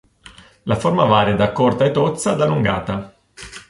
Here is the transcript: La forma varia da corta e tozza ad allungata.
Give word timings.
La 0.63 0.75
forma 0.75 1.05
varia 1.05 1.35
da 1.35 1.51
corta 1.51 1.85
e 1.85 1.91
tozza 1.91 2.31
ad 2.31 2.41
allungata. 2.41 3.15